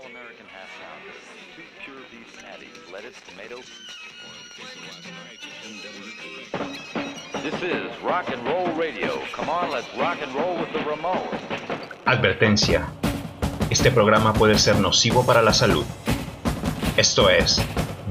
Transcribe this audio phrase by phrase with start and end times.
[0.00, 1.02] all-American half pound,
[1.56, 3.60] two pure beef patties, lettuce, tomato.
[7.42, 9.20] This is Rock and Roll Radio.
[9.32, 11.40] Come on, let's rock and roll with the Ramones.
[12.06, 12.88] Advertencia.
[13.68, 15.84] Este programa puede ser nocivo para la salud.
[16.96, 17.62] Esto es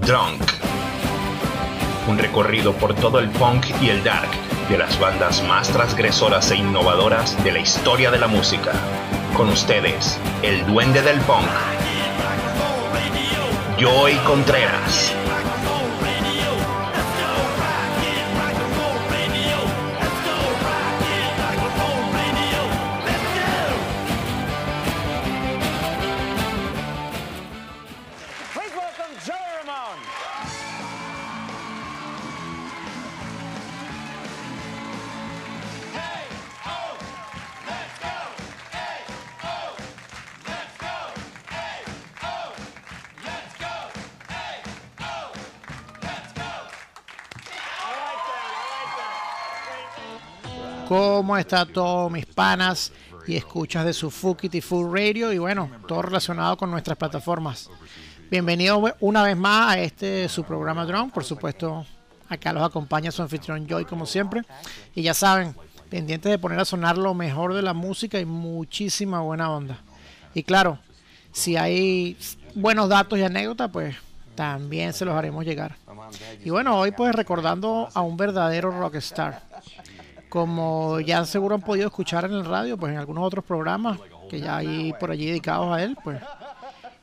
[0.02, 0.42] Drunk.
[2.08, 4.30] Un recorrido por todo el punk y el dark
[4.70, 8.74] de las bandas más transgresoras e innovadoras de la historia de la música.
[9.36, 11.48] Con ustedes, el duende del punk,
[13.80, 15.19] Joey Contreras.
[51.40, 52.92] Está todo mis panas
[53.26, 55.32] y escuchas de su Fukity Full Radio?
[55.32, 57.70] Y bueno, todo relacionado con nuestras plataformas.
[58.30, 61.12] Bienvenido una vez más a este su programa Drone.
[61.12, 61.86] Por supuesto,
[62.28, 64.42] acá los acompaña su anfitrión Joy como siempre.
[64.94, 65.56] Y ya saben,
[65.90, 69.80] pendientes de poner a sonar lo mejor de la música y muchísima buena onda.
[70.34, 70.80] Y claro,
[71.32, 72.18] si hay
[72.54, 73.96] buenos datos y anécdotas, pues
[74.36, 75.76] también se los haremos llegar.
[76.44, 79.42] Y bueno, hoy pues recordando a un verdadero rockstar.
[80.30, 84.00] Como ya seguro han podido escuchar en el radio, pues en algunos otros programas
[84.30, 86.22] que ya hay por allí dedicados a él, pues.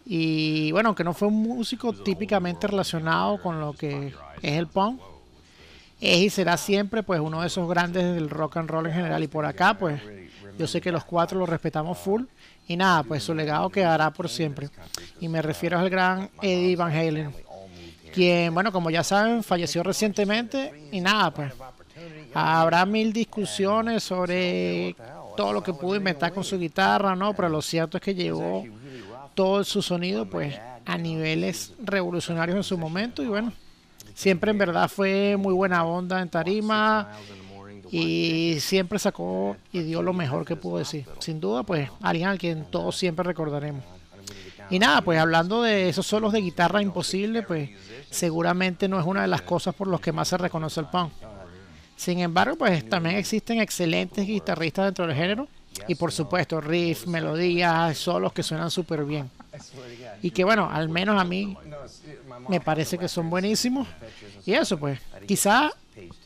[0.05, 5.01] Y bueno, aunque no fue un músico típicamente relacionado con lo que es el punk,
[6.01, 9.23] es y será siempre pues uno de esos grandes del rock and roll en general.
[9.23, 10.01] Y por acá, pues,
[10.59, 12.25] yo sé que los cuatro lo respetamos full.
[12.69, 14.69] Y nada, pues su legado quedará por siempre.
[15.21, 17.35] Y me refiero al gran Eddie Van Halen,
[18.13, 20.89] quien, bueno, como ya saben, falleció recientemente.
[20.93, 21.53] Y nada, pues,
[22.35, 24.95] habrá mil discusiones sobre
[25.37, 27.35] todo lo que pudo inventar con su guitarra, ¿no?
[27.35, 28.65] Pero lo cierto es que llevó
[29.35, 33.23] todo su sonido, pues, a niveles revolucionarios en su momento.
[33.23, 33.53] Y bueno,
[34.15, 37.11] siempre en verdad fue muy buena onda en tarima
[37.91, 41.07] y siempre sacó y dio lo mejor que pudo decir.
[41.19, 43.85] Sin duda, pues, alguien al quien todos siempre recordaremos.
[44.69, 47.71] Y nada, pues hablando de esos solos de guitarra imposible, pues
[48.11, 51.13] seguramente no es una de las cosas por las que más se reconoce el punk.
[51.97, 55.49] Sin embargo, pues también existen excelentes guitarristas dentro del género.
[55.89, 59.31] Y por supuesto riffs, melodías, solos que suenan súper bien.
[60.23, 61.57] Y que bueno, al menos a mí
[62.49, 63.87] me parece que son buenísimos.
[64.45, 65.73] Y eso pues, quizá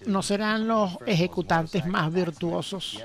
[0.06, 2.98] no serán los ejecutantes más virtuosos,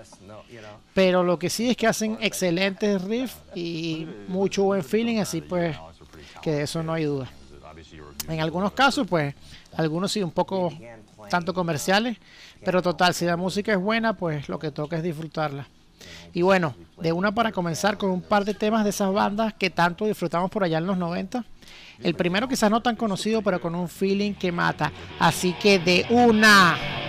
[0.94, 5.78] pero lo que sí es que hacen excelentes riffs y mucho buen feeling, así pues
[6.42, 7.30] que de eso no hay duda.
[8.28, 9.36] En algunos casos pues,
[9.76, 10.74] algunos sí un poco
[11.30, 12.18] tanto comerciales,
[12.66, 15.68] pero total, si la música es buena, pues lo que toca es disfrutarla.
[16.34, 19.70] Y bueno, de una para comenzar con un par de temas de esas bandas que
[19.70, 21.46] tanto disfrutamos por allá en los 90.
[22.04, 24.92] El primero quizás no tan conocido, pero con un feeling que mata.
[25.20, 27.05] Así que de una.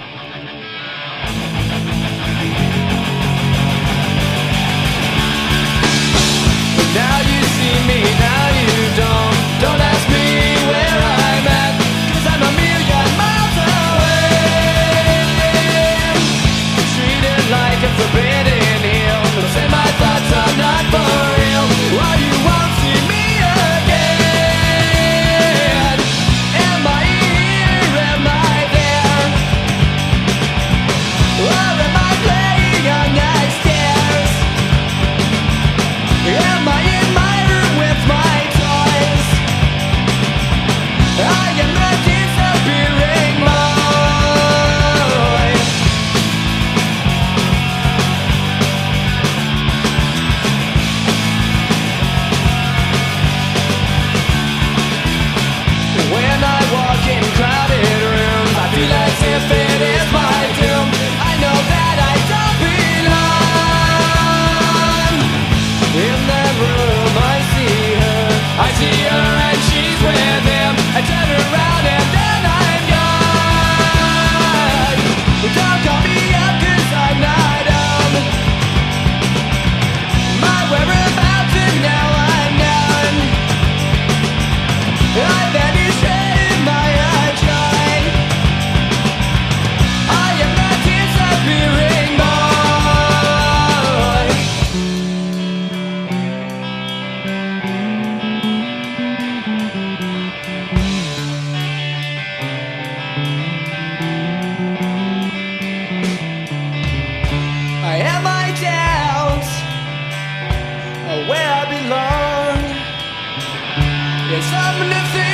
[114.37, 115.26] There's something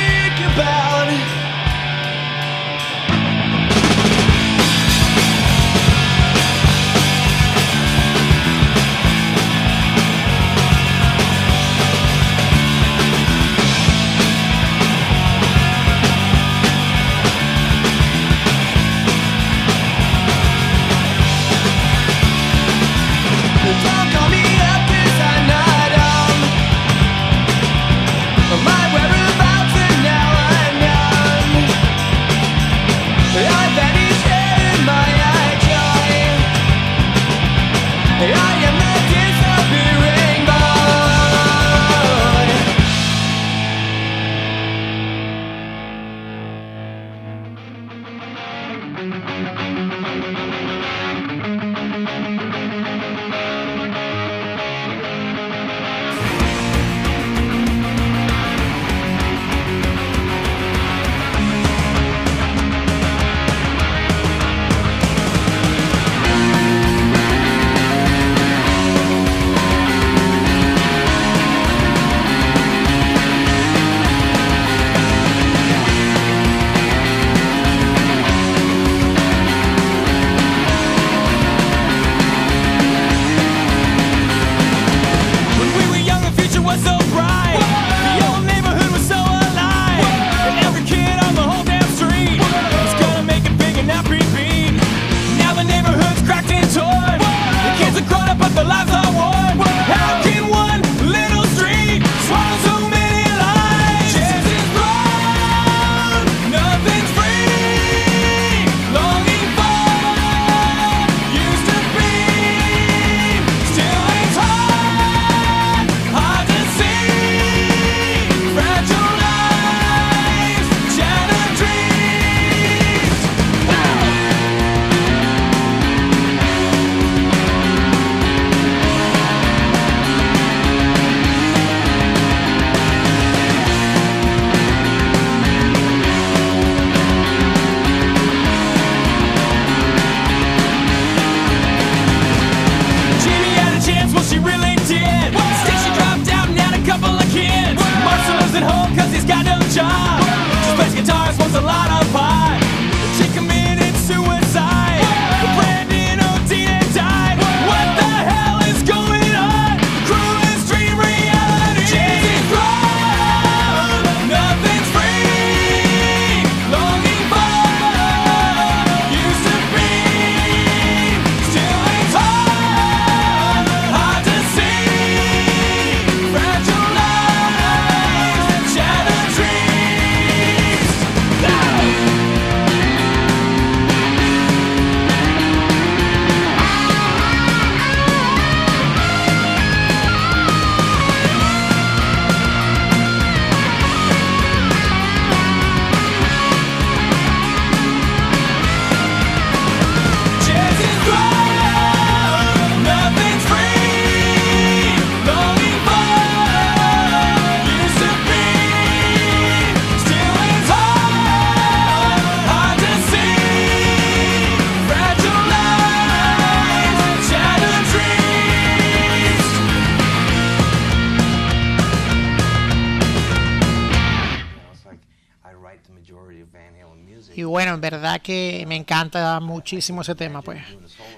[228.03, 230.61] verdad que me encanta muchísimo ese tema, pues.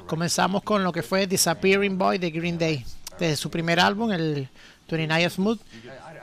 [0.05, 2.85] Comenzamos con lo que fue Disappearing Boy de Green Day,
[3.17, 4.47] desde su primer álbum, el
[4.87, 5.59] 29 Smooth.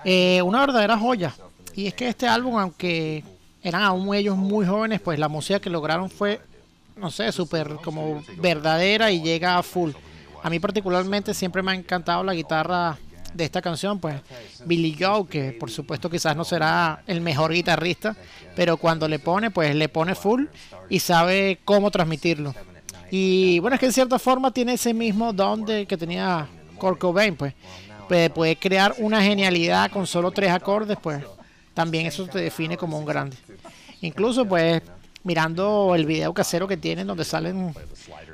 [0.05, 1.35] Eh, una verdadera joya.
[1.75, 3.25] Y es que este álbum, aunque
[3.61, 6.41] eran aún ellos muy jóvenes, pues la música que lograron fue,
[6.97, 9.91] no sé, súper como verdadera y llega a full.
[10.45, 12.99] A mí particularmente siempre me ha encantado la guitarra
[13.35, 14.21] de esta canción, pues
[14.65, 18.17] Billy Joe, que por supuesto quizás no será el mejor guitarrista,
[18.55, 20.47] pero cuando le pone, pues le pone full
[20.89, 22.55] y sabe cómo transmitirlo.
[23.11, 26.49] Y bueno, es que en cierta forma tiene ese mismo don de que tenía
[26.79, 27.55] Kurt Cobain, pues.
[28.09, 31.25] Pues, puede crear una genialidad con solo tres acordes, pues
[31.73, 33.37] también eso te define como un grande.
[34.03, 34.83] Incluso, pues,
[35.25, 37.75] mirando el video casero que tienen donde salen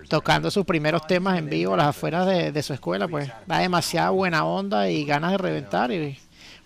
[0.08, 4.10] tocando sus primeros temas en vivo a las afueras de, su escuela, pues da demasiada
[4.10, 5.90] buena onda y ganas de reventar.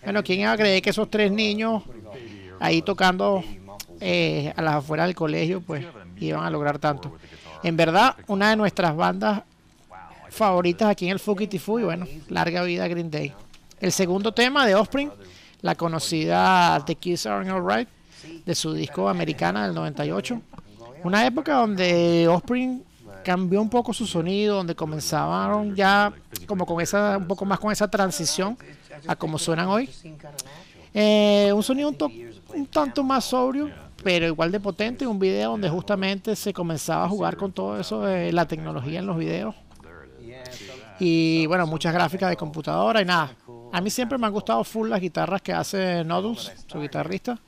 [0.03, 1.83] Bueno, ¿quién iba a creer que esos tres niños
[2.59, 3.43] ahí tocando
[3.99, 5.85] eh, a las afueras del colegio, pues
[6.17, 7.17] iban a lograr tanto?
[7.63, 9.43] En verdad, una de nuestras bandas
[10.29, 13.33] favoritas aquí en el Fukitifu y bueno, larga vida Green Day.
[13.79, 15.11] El segundo tema de Offspring,
[15.61, 17.89] la conocida The Kids Aren't Alright
[18.45, 20.41] de su disco Americana del 98.
[21.03, 22.83] Una época donde Offspring
[23.23, 26.11] cambió un poco su sonido, donde comenzaron ya
[26.47, 28.57] como con esa, un poco más con esa transición
[29.07, 29.89] a como suenan hoy.
[30.93, 32.11] Eh, un sonido un, to-
[32.53, 33.69] un tanto más sobrio,
[34.03, 35.07] pero igual de potente.
[35.07, 39.07] Un video donde justamente se comenzaba a jugar con todo eso de la tecnología en
[39.07, 39.55] los videos.
[40.99, 43.31] Y bueno, muchas gráficas de computadora y nada.
[43.71, 47.39] A mí siempre me han gustado full las guitarras que hace Noodles, su guitarrista,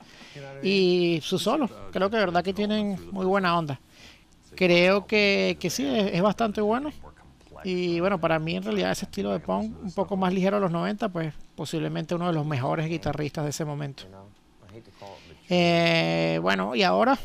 [0.62, 1.68] y su solo.
[1.92, 3.80] Creo que de verdad que tienen muy buena onda.
[4.54, 6.90] Creo que, que sí, es, bastante bueno.
[7.64, 10.60] Y bueno, para mí en realidad ese estilo de punk, un poco más ligero a
[10.60, 14.04] los 90, pues posiblemente uno de los mejores guitarristas de ese momento.
[15.48, 17.18] Eh, bueno, y ahora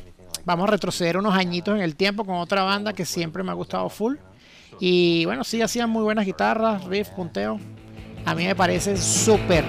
[0.46, 3.56] vamos a retroceder unos añitos en el tiempo con otra banda que siempre me ha
[3.56, 4.15] gustado full.
[4.80, 7.60] Y bueno, sí, hacían muy buenas guitarras, riff, punteo.
[8.25, 9.63] A mí me parecen súper.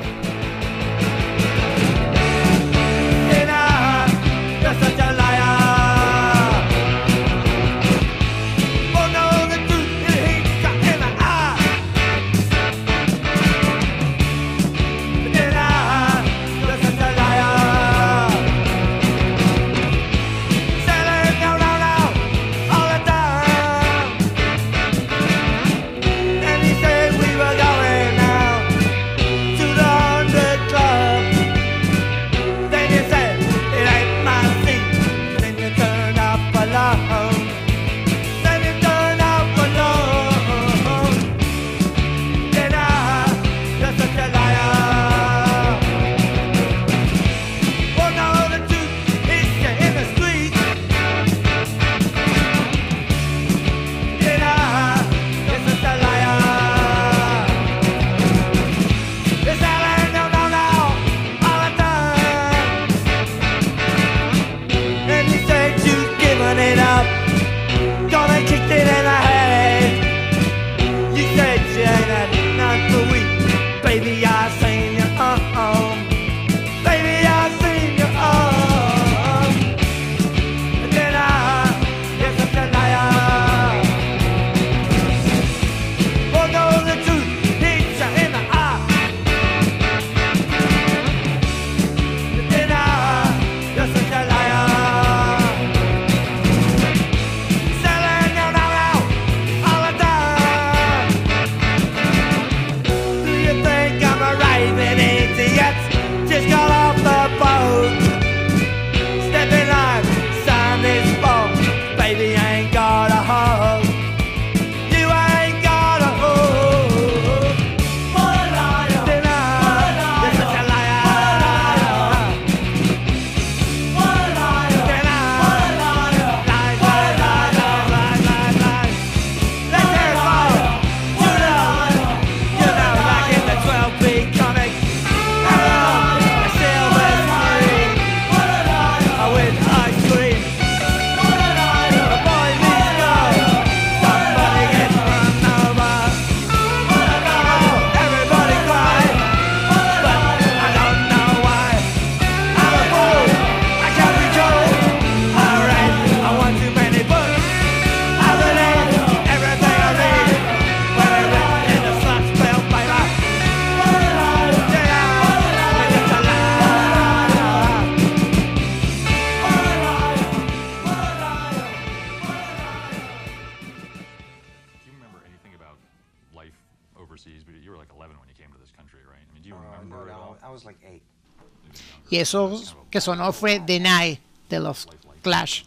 [182.13, 184.87] Y eso que sonó fue Deny de los
[185.23, 185.63] Clash.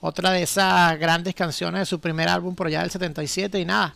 [0.00, 3.92] Otra de esas grandes canciones de su primer álbum por allá del 77 y nada.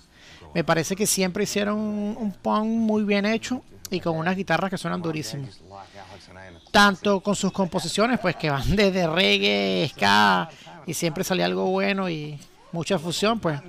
[0.52, 4.68] Me parece que siempre hicieron un, un punk muy bien hecho y con unas guitarras
[4.68, 10.50] que suenan a Tanto con sus composiciones, pues que van desde reggae, ska
[10.88, 12.36] y siempre salía algo bueno y
[12.72, 13.60] mucha fusión, pues.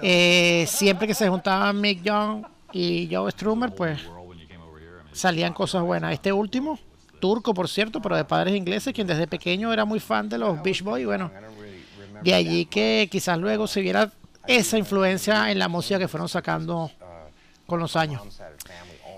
[0.00, 3.98] Eh, siempre que se juntaban Mick Young y Joe Strummer, pues
[5.12, 6.12] salían cosas buenas.
[6.12, 6.78] Este último,
[7.24, 10.62] turco por cierto, pero de padres ingleses, quien desde pequeño era muy fan de los
[10.62, 11.30] Beach Boys, bueno,
[12.22, 14.12] de allí que quizás luego se viera
[14.46, 16.90] esa influencia en la música que fueron sacando
[17.66, 18.20] con los años.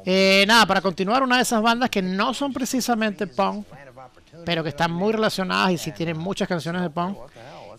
[0.04, 3.66] Eh, nada, para continuar, una de esas bandas que no son precisamente punk,
[4.44, 7.18] pero que están muy relacionadas y sí tienen muchas canciones de punk.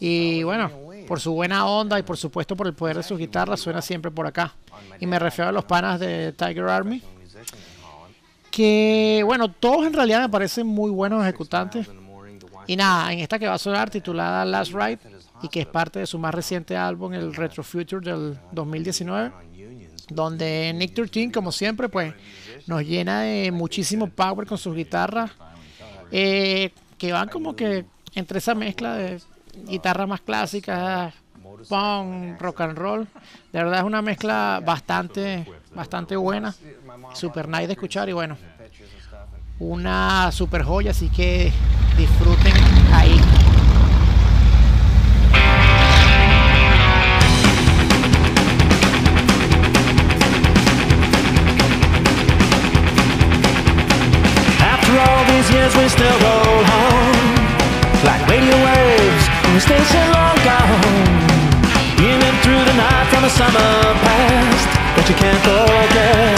[0.01, 0.69] Y bueno,
[1.07, 4.11] por su buena onda y por supuesto por el poder de sus guitarras, suena siempre
[4.11, 4.53] por acá.
[4.99, 7.01] Y me refiero a los panas de Tiger Army,
[8.57, 11.87] que, bueno, todos en realidad me parecen muy buenos ejecutantes.
[12.65, 14.97] Y nada, en esta que va a sonar titulada Last Ride
[15.43, 19.31] y que es parte de su más reciente álbum, el Retro Future del 2019,
[20.09, 22.15] donde Nick 13, como siempre, pues
[22.65, 25.29] nos llena de muchísimo power con sus guitarras,
[26.11, 27.85] eh, que van como que
[28.15, 29.21] entre esa mezcla de
[29.67, 31.13] guitarras más clásicas,
[31.69, 33.07] punk, rock and roll.
[33.53, 35.45] De verdad es una mezcla bastante,
[35.77, 36.55] bastante buena,
[37.13, 38.35] super nice de escuchar y bueno,
[39.59, 41.53] una super joya, así que
[41.95, 42.53] disfruten
[42.91, 43.21] ahí.
[54.59, 57.35] After all these years, we still roll home
[58.03, 61.17] like radio waves in a station long gone.
[61.97, 64.76] Beaming through the night from a summer past
[65.09, 66.36] you can't forget.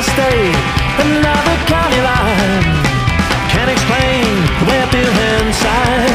[0.00, 0.56] State,
[0.98, 2.64] another county line.
[3.52, 4.24] Can't explain
[4.58, 6.09] the way feel inside.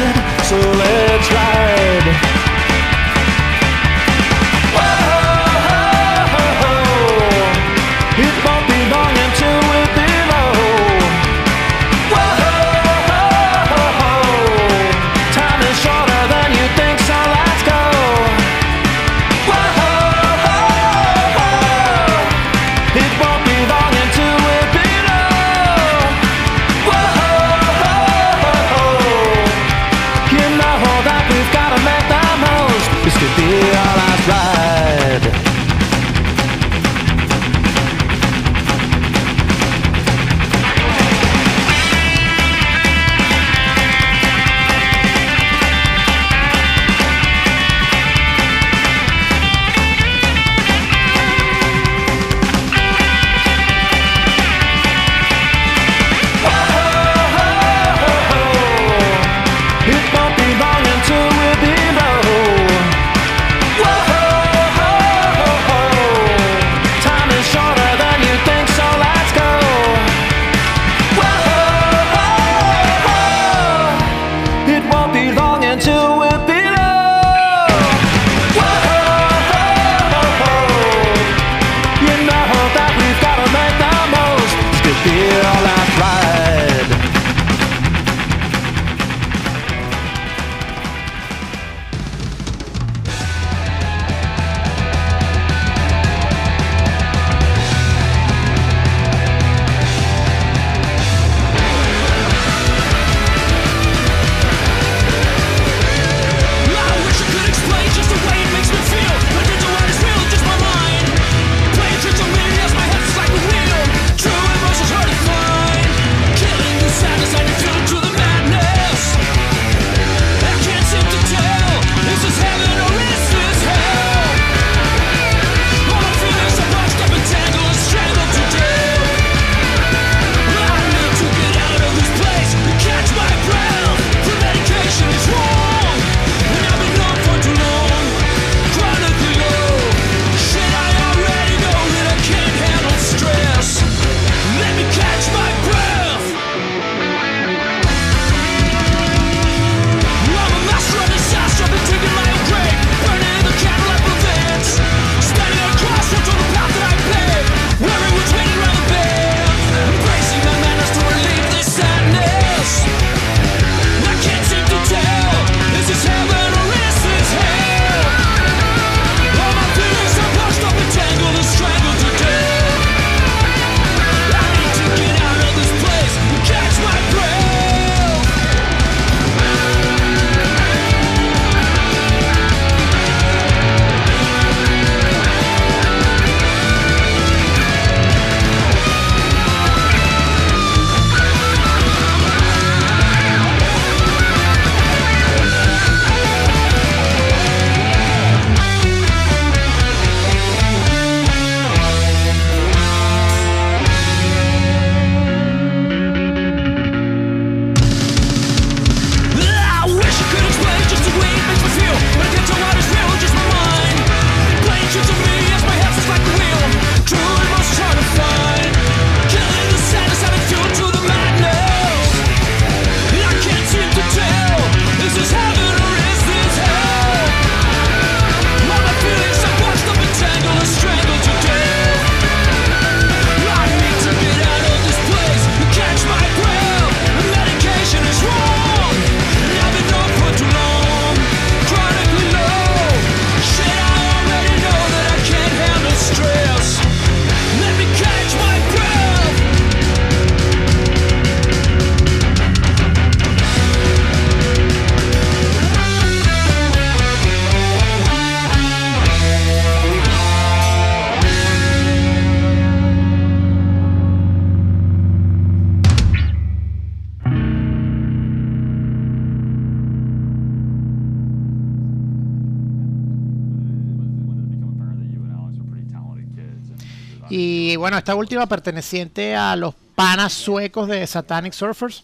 [277.85, 282.03] Bueno, esta última perteneciente a los panas suecos de Satanic Surfers.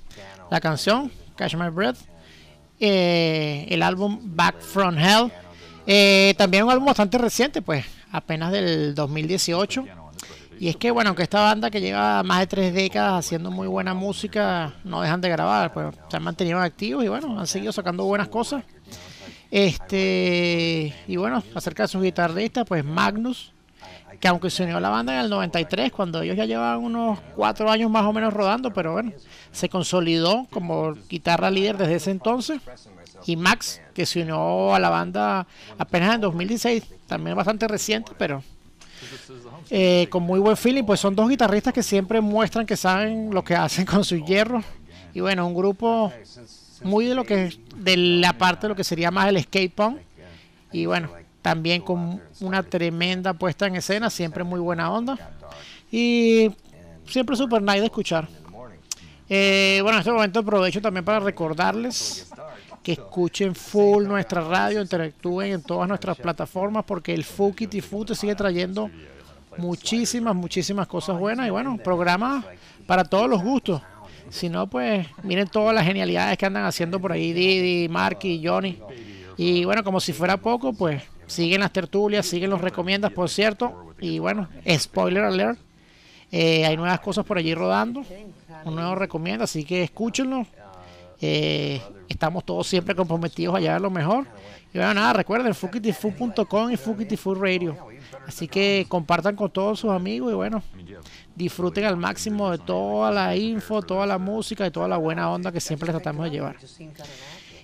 [0.52, 1.98] La canción, Catch My Breath.
[2.80, 5.32] Eh, el álbum Back From Hell.
[5.88, 9.86] Eh, también un álbum bastante reciente, pues apenas del 2018.
[10.60, 13.66] Y es que, bueno, aunque esta banda que lleva más de tres décadas haciendo muy
[13.66, 17.72] buena música, no dejan de grabar, pues se han mantenido activos y bueno, han seguido
[17.72, 18.64] sacando buenas cosas.
[19.50, 23.52] Este, y bueno, acerca de sus guitarristas, pues Magnus,
[24.20, 27.20] que aunque se unió a la banda en el 93, cuando ellos ya llevaban unos
[27.36, 29.12] cuatro años más o menos rodando, pero bueno,
[29.52, 32.62] se consolidó como guitarra líder desde ese entonces.
[33.26, 38.44] Y Max, que se unió a la banda apenas en 2016, también bastante reciente, pero
[39.70, 43.44] eh, con muy buen feeling, pues son dos guitarristas que siempre muestran que saben lo
[43.44, 44.64] que hacen con sus hierros.
[45.14, 46.12] Y bueno, un grupo
[46.84, 49.98] muy de lo que de la parte de lo que sería más el skate punk.
[50.72, 51.10] Y bueno,
[51.42, 55.18] también con una tremenda puesta en escena, siempre muy buena onda.
[55.92, 56.52] Y
[57.08, 58.28] siempre super nice de escuchar.
[59.28, 62.30] Eh, bueno, en este momento aprovecho también para recordarles
[62.84, 68.04] que escuchen full nuestra radio, interactúen en todas nuestras plataformas porque el Fukit y Fu
[68.04, 68.90] te sigue trayendo
[69.58, 71.48] muchísimas, muchísimas cosas buenas.
[71.48, 72.44] Y bueno, programa
[72.88, 73.82] para todos los gustos.
[74.30, 78.80] Si no, pues miren todas las genialidades que andan haciendo por ahí Didi, Marky, Johnny.
[79.38, 83.94] Y bueno, como si fuera poco, pues siguen las tertulias, siguen los recomiendas, por cierto.
[84.00, 85.58] Y bueno, spoiler alert,
[86.32, 88.04] eh, hay nuevas cosas por allí rodando,
[88.66, 90.46] un nuevo recomienda, así que escúchenlo.
[91.22, 94.26] Eh, estamos todos siempre comprometidos a llevar lo mejor.
[94.74, 97.78] Y bueno, nada, recuerden, fukitifu.com y Fukitifu Radio.
[98.28, 100.64] Así que compartan con todos sus amigos y bueno,
[101.36, 105.52] disfruten al máximo de toda la info, toda la música y toda la buena onda
[105.52, 106.58] que siempre les tratamos de llevar.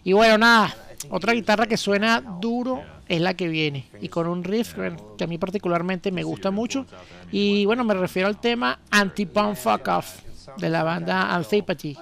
[0.04, 0.76] Y bueno, nada,
[1.10, 4.76] otra guitarra que suena duro es la que viene y con un riff
[5.18, 6.86] que a mí particularmente me gusta mucho.
[7.32, 10.20] Y bueno, me refiero al tema Anti-Punk Fuck Off
[10.58, 11.98] de la banda Antipathy.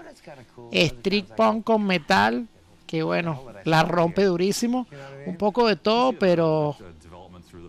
[0.72, 2.48] Street punk con metal
[2.88, 4.88] que bueno, la rompe durísimo.
[5.26, 6.76] Un poco de todo, pero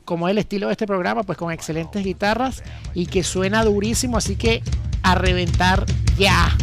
[0.05, 2.63] como es el estilo de este programa, pues con excelentes guitarras
[2.95, 4.63] y que suena durísimo, así que
[5.03, 5.85] a reventar
[6.19, 6.57] ya.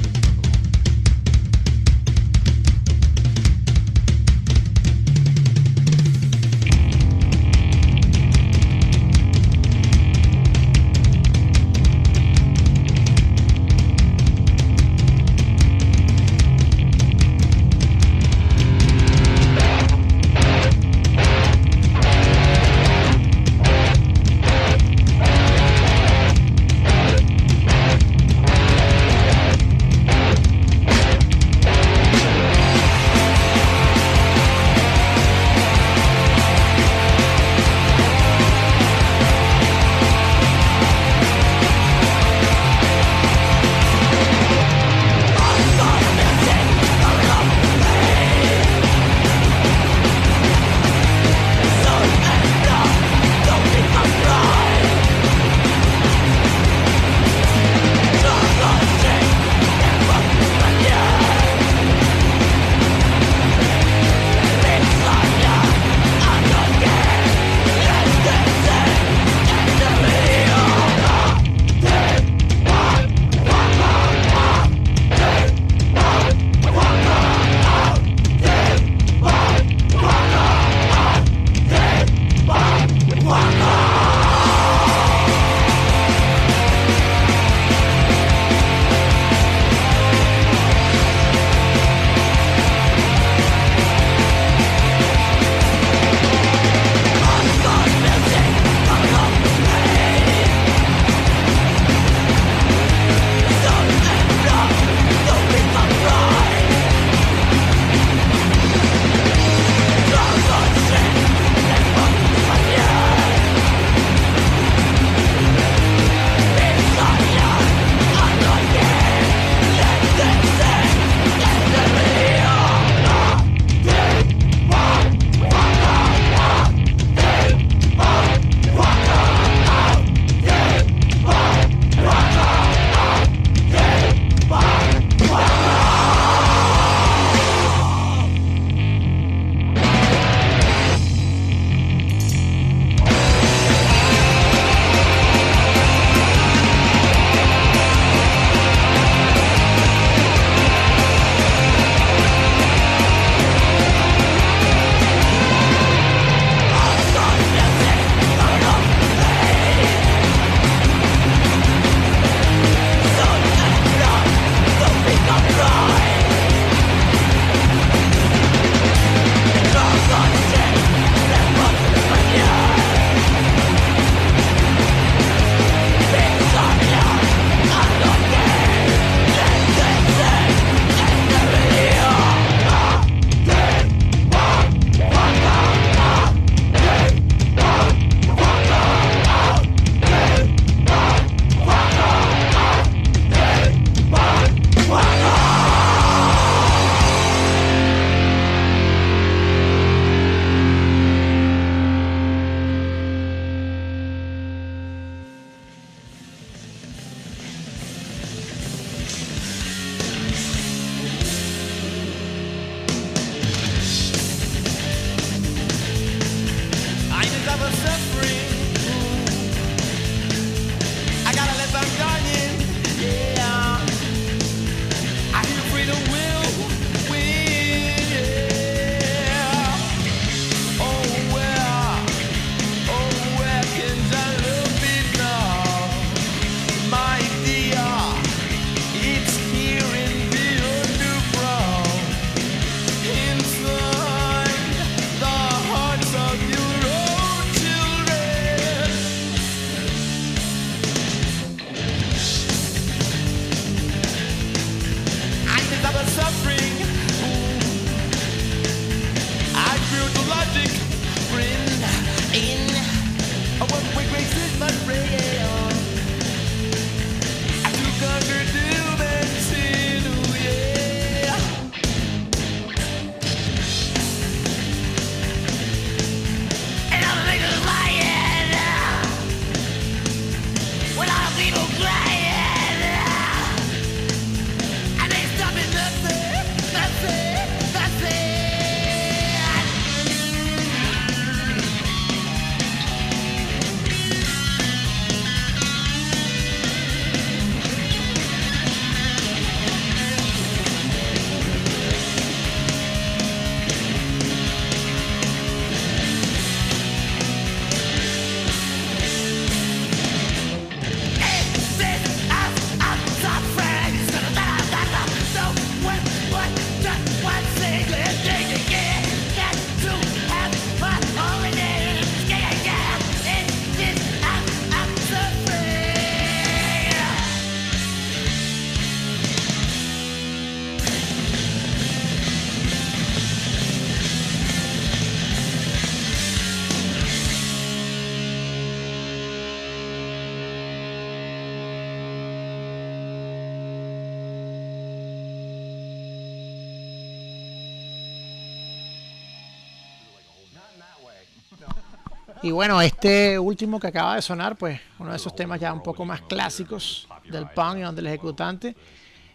[352.44, 355.82] Y bueno, este último que acaba de sonar, pues uno de esos temas ya un
[355.82, 358.76] poco más clásicos del punk y donde el ejecutante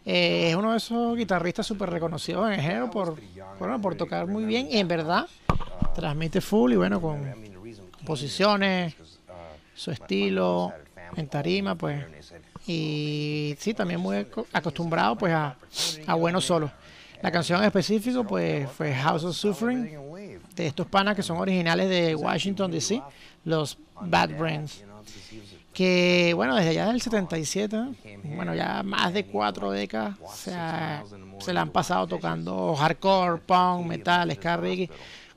[0.04, 3.16] eh, es uno de esos guitarristas súper reconocidos en el género por,
[3.58, 5.26] bueno, por tocar muy bien y en verdad
[5.94, 7.18] transmite full y bueno, con
[7.96, 8.94] composiciones,
[9.74, 10.72] su estilo
[11.16, 12.04] en tarima, pues
[12.66, 15.56] y sí, también muy aco- acostumbrado pues a,
[16.06, 16.70] a buenos solos.
[17.22, 19.98] La canción en específico pues fue House of Suffering
[20.62, 23.02] de estos panas que son originales de Washington DC,
[23.44, 24.84] los Bad Brains.
[25.72, 27.94] Que bueno, desde allá del 77, ¿no?
[28.36, 31.04] bueno, ya más de cuatro décadas se, ha-
[31.38, 34.90] se la han pasado tocando hardcore, punk, metal, ska, reggae.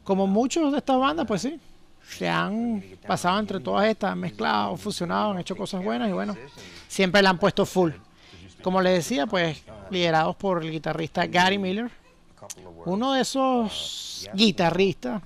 [0.03, 1.59] Como muchos de estas bandas, pues sí,
[2.03, 6.35] se han pasado entre todas estas, han mezclado, fusionado, han hecho cosas buenas y bueno,
[6.87, 7.91] siempre la han puesto full.
[8.63, 11.91] Como les decía, pues liderados por el guitarrista Gary Miller,
[12.85, 15.21] uno de esos guitarristas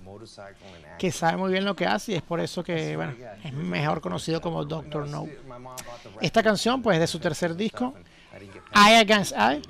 [0.98, 4.02] que sabe muy bien lo que hace y es por eso que bueno, es mejor
[4.02, 5.28] conocido como Doctor No.
[6.22, 7.94] Esta canción, pues de su tercer disco,
[8.74, 9.62] Eye Against Eye,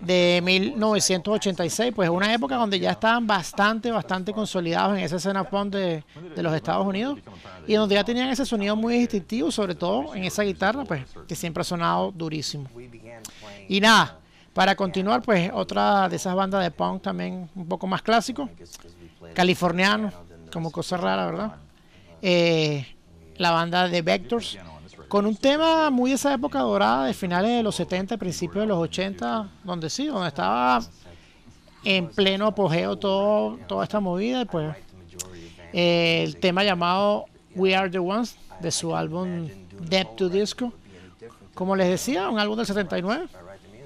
[0.00, 5.72] de 1986, pues una época donde ya estaban bastante, bastante consolidados en esa escena punk
[5.72, 6.04] de,
[6.36, 7.18] de los Estados Unidos
[7.66, 11.34] y donde ya tenían ese sonido muy distintivo, sobre todo en esa guitarra, pues que
[11.34, 12.68] siempre ha sonado durísimo.
[13.68, 14.18] Y nada,
[14.58, 18.48] para continuar, pues otra de esas bandas de punk también un poco más clásico,
[19.32, 20.10] californiano,
[20.52, 21.56] como cosa rara, ¿verdad?
[22.20, 22.84] Eh,
[23.36, 24.58] la banda de Vectors,
[25.06, 28.66] con un tema muy de esa época dorada, de finales de los 70, principios de
[28.66, 30.80] los 80, donde sí, donde estaba
[31.84, 34.76] en pleno apogeo todo, toda esta movida, y pues
[35.72, 39.46] eh, el tema llamado We Are the Ones, de su álbum
[39.88, 40.72] Depth to Disco,
[41.54, 43.28] como les decía, un álbum del 79,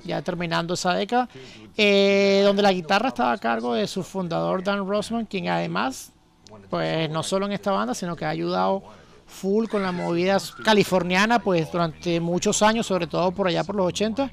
[0.04, 1.28] ya terminando esa década,
[1.76, 6.12] eh, donde la guitarra estaba a cargo de su fundador Dan Rossman, quien además,
[6.70, 8.82] pues no solo en esta banda, sino que ha ayudado
[9.26, 13.86] full con la movida californiana, pues durante muchos años, sobre todo por allá por los
[13.86, 14.30] 80.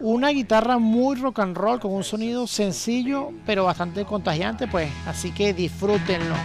[0.00, 5.32] Una guitarra muy rock and roll con un sonido sencillo pero bastante contagiante, pues así
[5.32, 6.36] que disfrútenlo.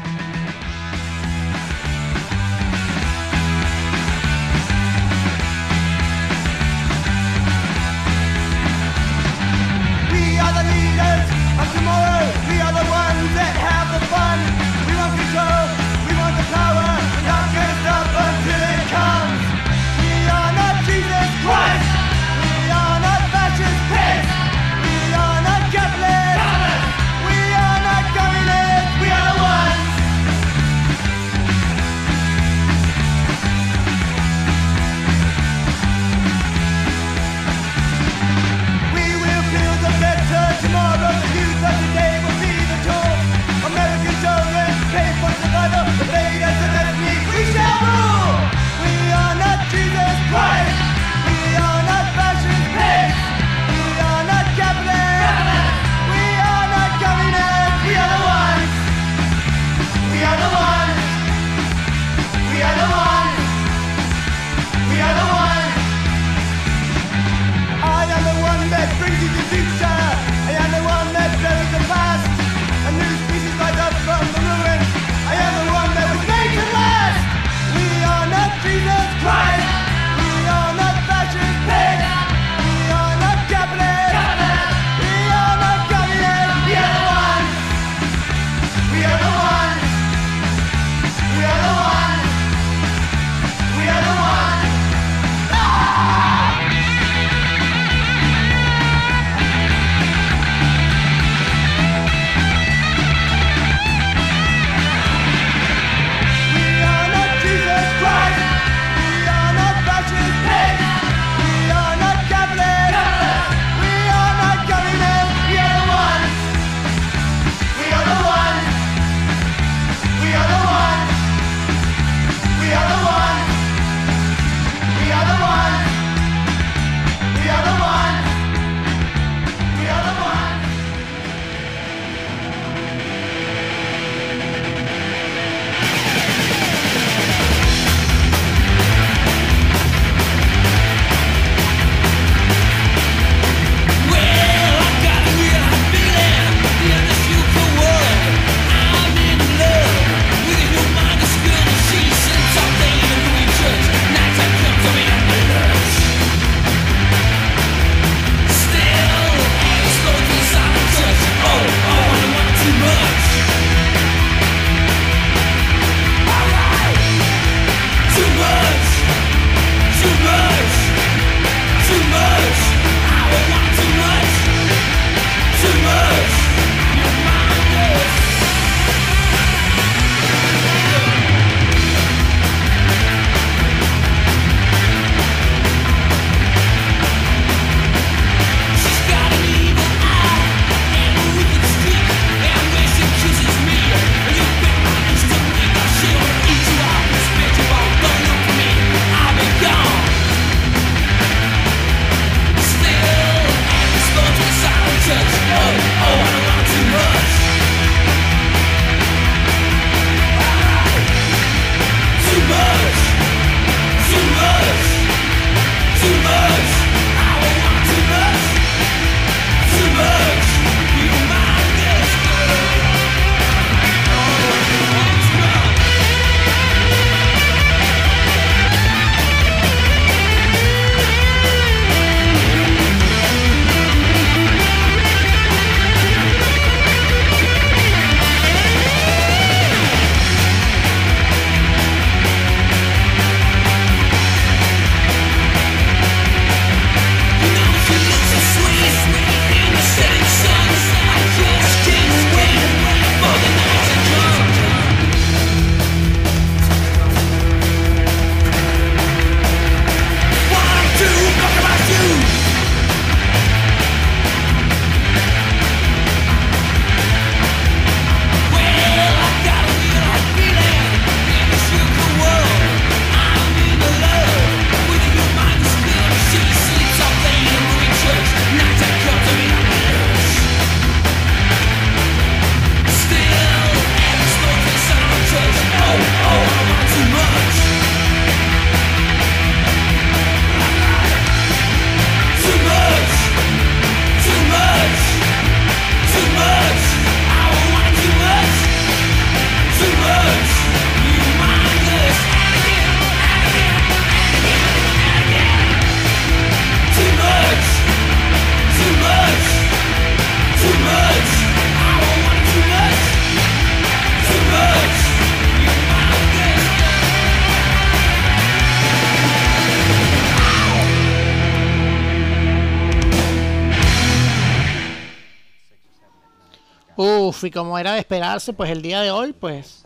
[327.43, 329.85] Uf, y como era de esperarse, pues el día de hoy, pues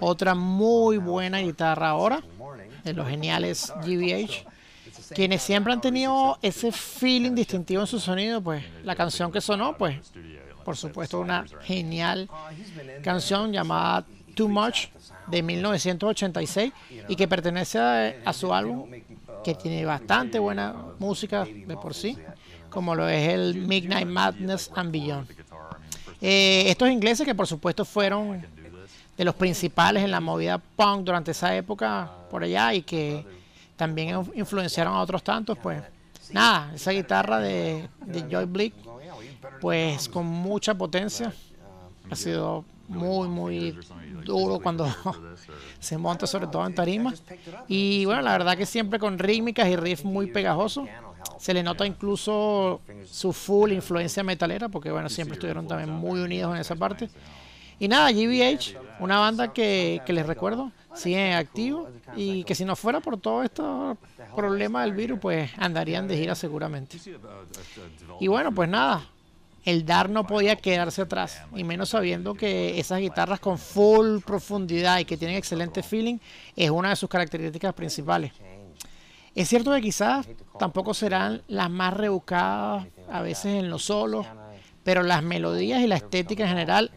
[0.00, 2.22] otra muy buena guitarra ahora,
[2.82, 4.46] de los geniales GBH,
[5.14, 9.76] quienes siempre han tenido ese feeling distintivo en su sonido, pues la canción que sonó,
[9.76, 9.96] pues
[10.64, 12.28] por supuesto una genial
[13.02, 14.86] canción llamada Too Much
[15.26, 16.72] de 1986
[17.08, 18.90] y que pertenece a, a su álbum
[19.44, 22.16] que tiene bastante buena música de por sí,
[22.70, 25.43] como lo es el Midnight Madness and Beyond.
[26.26, 28.40] Eh, estos ingleses que por supuesto fueron
[29.16, 33.24] de los principales en la movida punk durante esa época por allá y que
[33.76, 35.82] también in- influenciaron a otros tantos, pues
[36.32, 38.74] nada, esa guitarra de, de Joy Blick,
[39.60, 41.32] pues con mucha potencia,
[42.10, 43.78] ha sido muy, muy
[44.24, 44.86] duro cuando
[45.78, 47.12] se monta, sobre todo en tarima.
[47.68, 50.88] Y bueno, la verdad que siempre con rítmicas y riffs muy pegajosos.
[51.38, 56.54] Se le nota incluso su full influencia metalera, porque bueno, siempre estuvieron también muy unidos
[56.54, 57.08] en esa parte.
[57.78, 62.76] Y nada, GBH, una banda que, que les recuerdo, sigue activo y que si no
[62.76, 63.98] fuera por todo estos
[64.34, 66.98] problemas del virus, pues andarían de gira seguramente.
[68.20, 69.04] Y bueno, pues nada,
[69.64, 74.98] el DAR no podía quedarse atrás, y menos sabiendo que esas guitarras con full profundidad
[74.98, 76.18] y que tienen excelente feeling
[76.54, 78.32] es una de sus características principales.
[79.34, 80.28] Es cierto que quizás
[80.58, 84.26] tampoco serán las más rebuscadas a veces en los solos,
[84.84, 86.90] pero las melodías y la estética en general,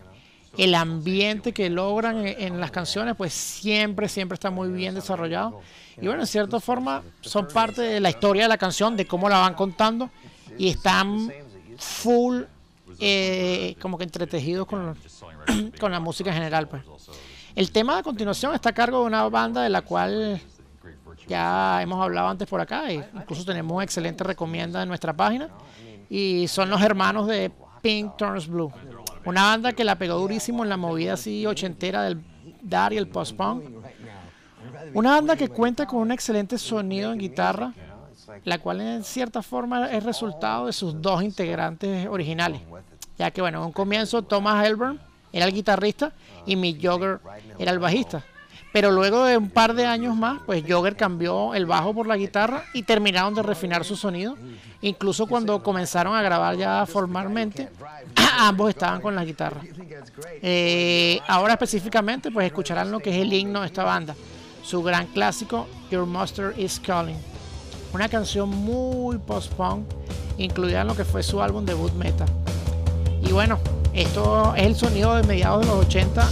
[0.57, 5.61] el ambiente que logran en, las canciones, pues siempre, siempre está muy bien desarrollado.
[5.99, 9.29] Y bueno, en cierta forma son parte de la historia de la canción, de cómo
[9.29, 10.11] la van contando,
[10.57, 11.31] y están
[11.77, 12.43] full,
[12.99, 14.95] eh, como que entretejidos con,
[15.79, 16.67] con la música en general.
[16.67, 16.83] Pues.
[17.55, 20.39] El tema de continuación está a cargo de una banda de la cual
[21.27, 25.49] ya hemos hablado antes por acá, e incluso tenemos excelente recomienda en nuestra página,
[26.09, 27.51] y son los hermanos de
[27.81, 28.71] Pink Turns Blue,
[29.25, 32.23] una banda que la pegó durísimo en la movida así ochentera del
[32.61, 33.63] dar y el post-punk.
[34.93, 37.73] Una banda que cuenta con un excelente sonido en guitarra,
[38.43, 42.61] la cual en cierta forma es resultado de sus dos integrantes originales,
[43.17, 44.99] ya que bueno, en un comienzo Thomas Elburn
[45.33, 46.13] era el guitarrista
[46.45, 47.19] y Mick Jagger
[47.59, 48.23] era el bajista.
[48.77, 52.15] Pero luego de un par de años más, pues Jagger cambió el bajo por la
[52.15, 54.37] guitarra y terminaron de refinar su sonido.
[54.81, 57.69] Incluso cuando comenzaron a grabar ya formalmente,
[58.37, 59.61] ambos estaban con la guitarra.
[60.43, 64.15] Eh, ahora específicamente, pues escucharán lo que es el himno de esta banda,
[64.61, 67.17] su gran clásico Your Master is Calling.
[67.95, 69.87] Una canción muy post-punk,
[70.37, 72.25] incluida en lo que fue su álbum debut Meta.
[73.27, 73.57] Y bueno,
[73.93, 76.29] esto es el sonido de mediados de los 80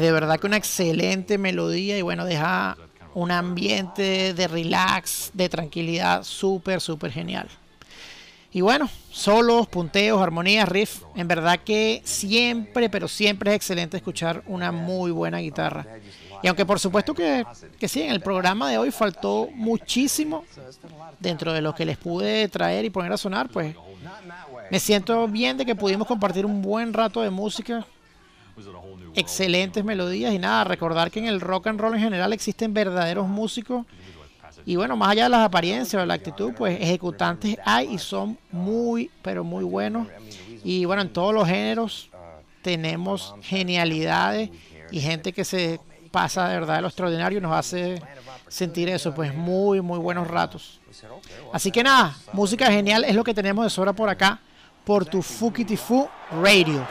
[0.00, 2.76] de verdad que una excelente melodía y bueno, deja
[3.14, 7.48] un ambiente de relax, de tranquilidad súper, súper genial.
[8.50, 14.42] Y bueno, solos, punteos, armonías, riff, en verdad que siempre, pero siempre es excelente escuchar
[14.46, 15.86] una muy buena guitarra.
[16.42, 17.44] Y aunque por supuesto que,
[17.78, 20.44] que sí, en el programa de hoy faltó muchísimo
[21.18, 23.74] dentro de lo que les pude traer y poner a sonar, pues
[24.70, 27.86] me siento bien de que pudimos compartir un buen rato de música,
[29.14, 33.28] excelentes melodías y nada, recordar que en el rock and roll en general existen verdaderos
[33.28, 33.86] músicos
[34.68, 38.38] y bueno, más allá de las apariencias o la actitud, pues ejecutantes hay y son
[38.52, 40.06] muy, pero muy buenos.
[40.62, 42.10] Y bueno, en todos los géneros
[42.62, 44.50] tenemos genialidades
[44.90, 45.80] y gente que se
[46.10, 48.02] pasa de verdad de lo extraordinario y nos hace
[48.48, 50.80] sentir eso, pues muy, muy buenos ratos.
[51.52, 54.40] Así que nada, música genial es lo que tenemos de sobra por acá,
[54.84, 56.08] por tu Fukitifu
[56.42, 56.86] Radio.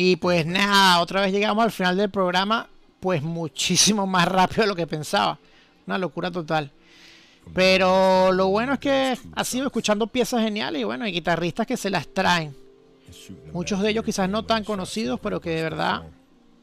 [0.00, 2.68] Y pues nada, otra vez llegamos al final del programa,
[3.00, 5.40] pues muchísimo más rápido de lo que pensaba.
[5.88, 6.70] Una locura total.
[7.52, 11.76] Pero lo bueno es que ha sido escuchando piezas geniales y bueno, hay guitarristas que
[11.76, 12.54] se las traen.
[13.52, 16.04] Muchos de ellos quizás no tan conocidos, pero que de verdad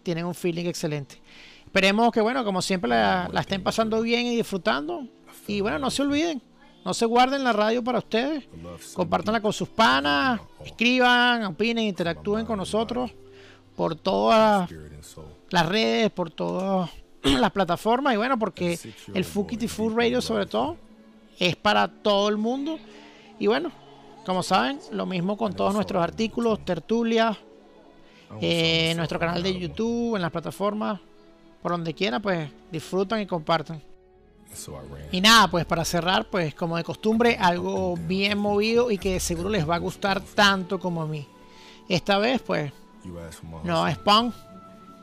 [0.01, 1.21] tienen un feeling excelente.
[1.65, 5.09] Esperemos que, bueno, como siempre la, estén pasando bien y disfrutando.
[5.45, 6.41] Y bueno, no se olviden,
[6.85, 8.45] no se guarden la radio para ustedes.
[8.93, 13.11] Compártanla con sus panas, escriban, opinen, interactúen con nosotros
[13.75, 14.69] por todas
[15.49, 16.89] las redes, por todas
[17.23, 18.13] las plataformas.
[18.13, 18.79] Y bueno, porque
[19.13, 20.77] el Fukity Food Radio sobre todo
[21.39, 22.79] es para todo el mundo.
[23.39, 23.71] Y bueno,
[24.25, 27.37] como saben, lo mismo con todos nuestros artículos, tertulias,
[28.41, 30.99] eh, nuestro canal de YouTube, en las plataformas,
[31.61, 33.81] por donde quiera, pues disfrutan y compartan.
[35.11, 39.49] Y nada, pues para cerrar, pues como de costumbre, algo bien movido y que seguro
[39.49, 41.27] les va a gustar tanto como a mí.
[41.89, 42.71] Esta vez, pues,
[43.63, 44.33] no es punk,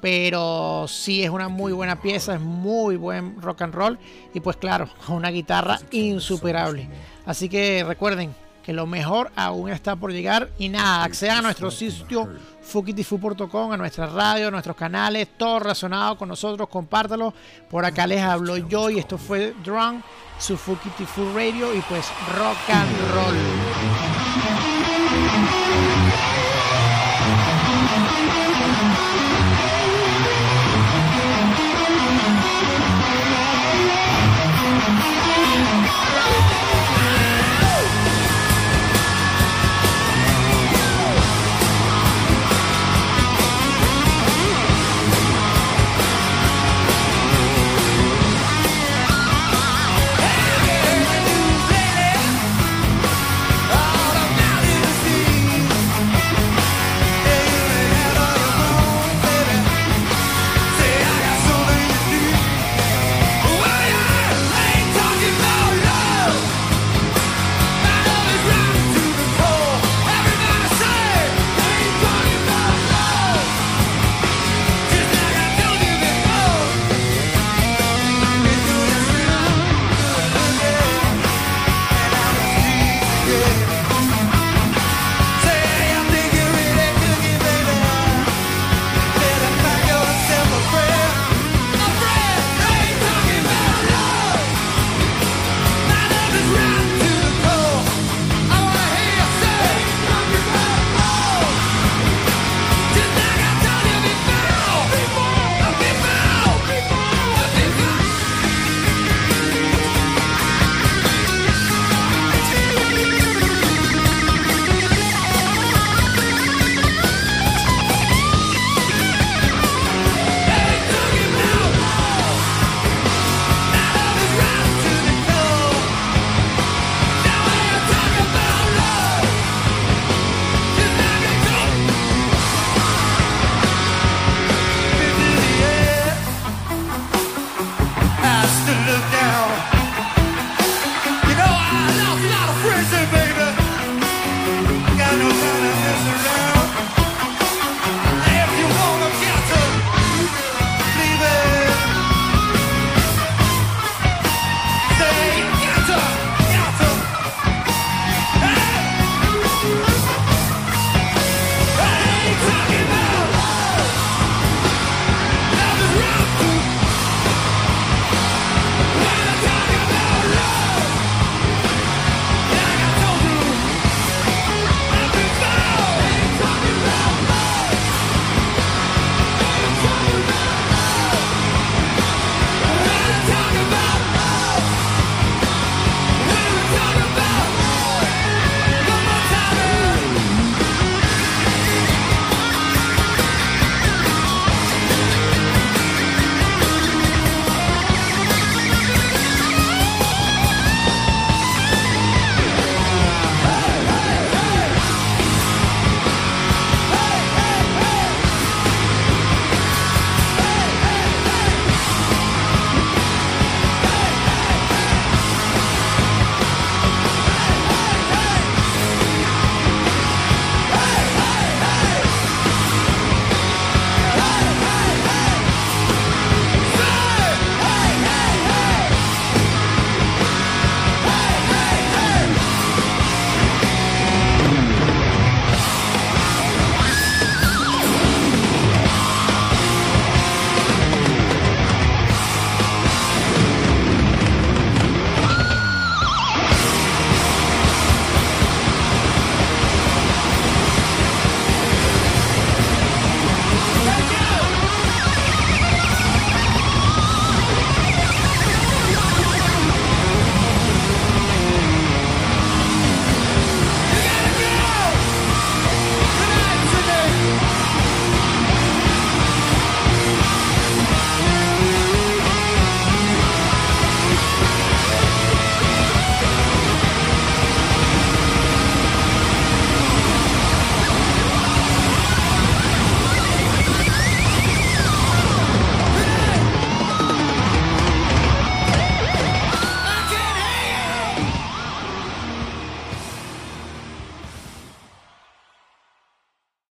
[0.00, 3.98] pero sí es una muy buena pieza, es muy buen rock and roll
[4.34, 6.88] y pues claro, una guitarra insuperable.
[7.24, 11.70] Así que recuerden que lo mejor aún está por llegar y nada, accedan a nuestro
[11.70, 12.28] sitio
[12.62, 17.34] fukitifu.com, a nuestra radio, a nuestros canales, todo relacionado con nosotros, compártalo.
[17.68, 20.04] Por acá les hablo yo y esto fue Drunk,
[20.38, 24.21] su Fukitifu Radio y pues rock and roll.